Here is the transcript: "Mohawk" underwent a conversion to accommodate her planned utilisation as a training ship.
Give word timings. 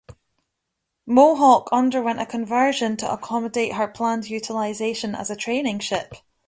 "Mohawk" 1.05 1.69
underwent 1.71 2.19
a 2.21 2.25
conversion 2.25 2.97
to 2.97 3.13
accommodate 3.13 3.73
her 3.75 3.87
planned 3.87 4.31
utilisation 4.31 5.13
as 5.13 5.29
a 5.29 5.35
training 5.35 5.77
ship. 5.77 6.15